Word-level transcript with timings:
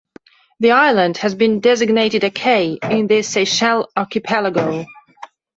The 0.59 0.71
island 0.71 1.17
has 1.17 1.35
been 1.35 1.59
designated 1.59 2.23
a 2.23 2.31
cay, 2.31 2.79
in 2.81 3.05
the 3.05 3.21
Seychelles 3.21 3.85
Archipelago. 3.95 4.87